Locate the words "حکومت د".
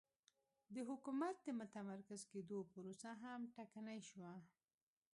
0.89-1.47